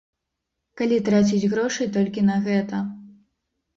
[0.81, 2.85] Калі траціць грошы толькі на гэта.